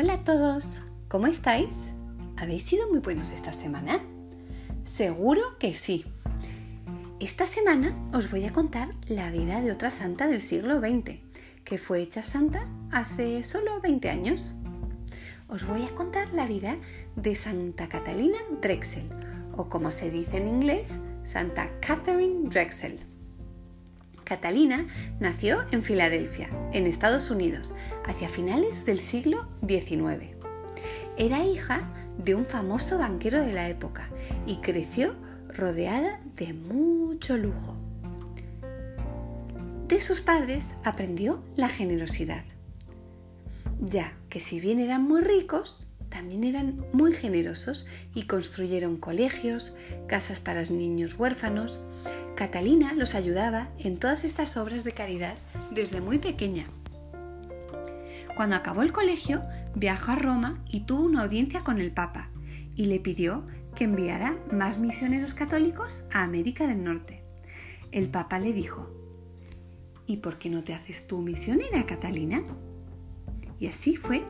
[0.00, 1.74] Hola a todos, ¿cómo estáis?
[2.36, 4.00] ¿Habéis sido muy buenos esta semana?
[4.84, 6.04] Seguro que sí.
[7.18, 11.18] Esta semana os voy a contar la vida de otra santa del siglo XX,
[11.64, 14.54] que fue hecha santa hace solo 20 años.
[15.48, 16.76] Os voy a contar la vida
[17.16, 19.10] de Santa Catalina Drexel,
[19.56, 23.00] o como se dice en inglés, Santa Catherine Drexel.
[24.28, 24.86] Catalina
[25.20, 27.72] nació en Filadelfia, en Estados Unidos,
[28.04, 30.36] hacia finales del siglo XIX.
[31.16, 31.88] Era hija
[32.18, 34.10] de un famoso banquero de la época
[34.46, 35.14] y creció
[35.48, 37.74] rodeada de mucho lujo.
[39.88, 42.44] De sus padres aprendió la generosidad,
[43.80, 49.72] ya que si bien eran muy ricos, también eran muy generosos y construyeron colegios,
[50.06, 51.80] casas para niños huérfanos,
[52.38, 55.36] Catalina los ayudaba en todas estas obras de caridad
[55.72, 56.66] desde muy pequeña.
[58.36, 59.42] Cuando acabó el colegio,
[59.74, 62.30] viajó a Roma y tuvo una audiencia con el Papa
[62.76, 67.24] y le pidió que enviara más misioneros católicos a América del Norte.
[67.90, 68.88] El Papa le dijo,
[70.06, 72.44] ¿y por qué no te haces tú misionera, Catalina?
[73.58, 74.22] Y así fue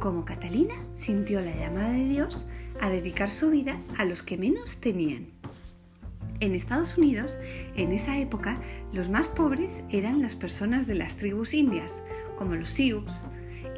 [0.00, 2.46] como Catalina sintió la llamada de Dios
[2.80, 5.43] a dedicar su vida a los que menos tenían.
[6.44, 7.38] En Estados Unidos,
[7.74, 8.60] en esa época,
[8.92, 12.02] los más pobres eran las personas de las tribus indias,
[12.36, 13.10] como los Sioux,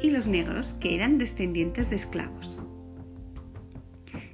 [0.03, 2.59] y los negros, que eran descendientes de esclavos.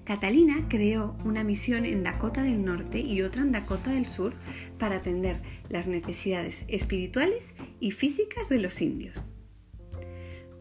[0.04, 4.34] Catalina creó una misión en Dakota del Norte y otra en Dakota del Sur
[4.80, 5.40] para atender
[5.70, 9.16] las necesidades espirituales y físicas de los indios.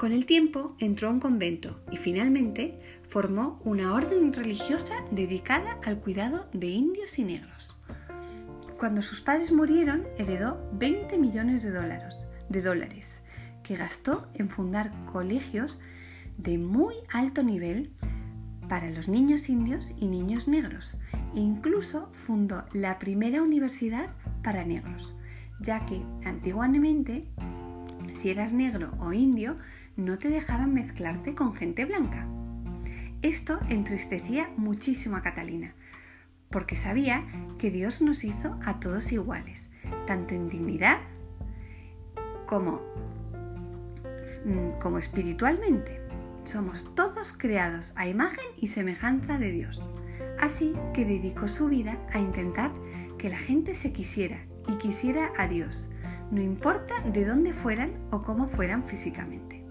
[0.03, 2.77] Con el tiempo entró a un convento y finalmente
[3.09, 7.77] formó una orden religiosa dedicada al cuidado de indios y negros.
[8.81, 11.71] Cuando sus padres murieron, heredó 20 millones de
[12.63, 13.23] dólares,
[13.63, 15.79] que gastó en fundar colegios
[16.37, 17.93] de muy alto nivel
[18.69, 20.97] para los niños indios y niños negros
[21.37, 24.11] e incluso fundó la primera universidad
[24.43, 25.15] para negros,
[25.61, 27.29] ya que antiguamente
[28.15, 29.59] si eras negro o indio
[29.97, 32.27] no te dejaban mezclarte con gente blanca.
[33.23, 35.75] Esto entristecía muchísimo a Catalina,
[36.51, 37.25] porque sabía
[37.59, 39.71] que Dios nos hizo a todos iguales,
[40.07, 40.99] tanto en dignidad
[42.47, 42.83] como,
[44.45, 46.01] mm, como espiritualmente.
[46.45, 49.83] Somos todos creados a imagen y semejanza de Dios.
[50.41, 52.73] Así que dedicó su vida a intentar
[53.19, 55.89] que la gente se quisiera y quisiera a Dios,
[56.33, 59.62] no importa de dónde fueran o cómo fueran físicamente.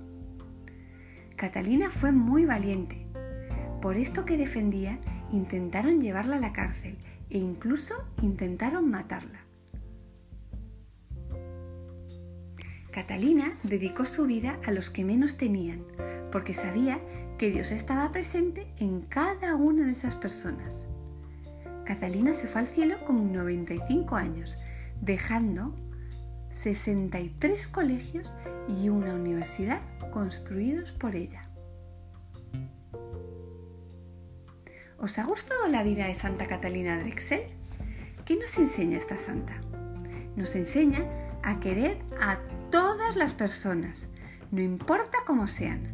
[1.42, 3.08] Catalina fue muy valiente.
[3.82, 5.00] Por esto que defendía,
[5.32, 7.00] intentaron llevarla a la cárcel
[7.32, 9.40] e incluso intentaron matarla.
[12.92, 15.84] Catalina dedicó su vida a los que menos tenían,
[16.32, 17.00] porque sabía
[17.40, 20.86] que Dios estaba presente en cada una de esas personas.
[21.86, 24.60] Catalina se fue al cielo con 95 años,
[25.02, 25.74] dejando
[26.52, 28.36] 63 colegios
[28.68, 29.82] y una universidad
[30.12, 31.50] construidos por ella.
[34.98, 37.42] ¿Os ha gustado la vida de Santa Catalina Drexel?
[38.26, 39.60] ¿Qué nos enseña esta santa?
[40.36, 41.06] Nos enseña
[41.42, 42.38] a querer a
[42.70, 44.08] todas las personas,
[44.52, 45.92] no importa cómo sean,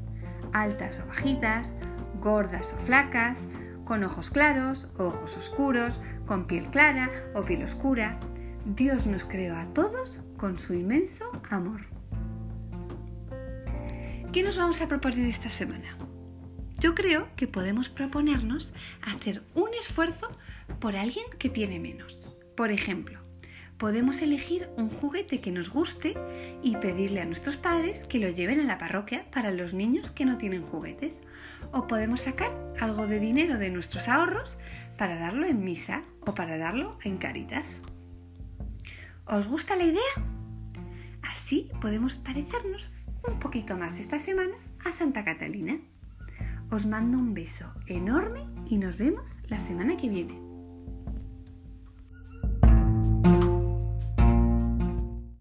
[0.52, 1.74] altas o bajitas,
[2.20, 3.48] gordas o flacas,
[3.86, 8.20] con ojos claros ojos oscuros, con piel clara o piel oscura.
[8.66, 11.82] Dios nos creó a todos con su inmenso amor.
[14.32, 15.98] ¿Qué nos vamos a proponer esta semana?
[16.80, 18.72] Yo creo que podemos proponernos
[19.02, 20.30] hacer un esfuerzo
[20.80, 22.38] por alguien que tiene menos.
[22.56, 23.20] Por ejemplo,
[23.78, 26.16] podemos elegir un juguete que nos guste
[26.62, 30.26] y pedirle a nuestros padres que lo lleven a la parroquia para los niños que
[30.26, 31.24] no tienen juguetes.
[31.72, 34.60] O podemos sacar algo de dinero de nuestros ahorros
[34.98, 37.82] para darlo en misa o para darlo en caritas.
[39.26, 40.37] ¿Os gusta la idea?
[41.48, 42.92] Así podemos parecernos
[43.26, 44.52] un poquito más esta semana
[44.84, 45.80] a Santa Catalina.
[46.72, 50.47] Os mando un beso enorme y nos vemos la semana que viene.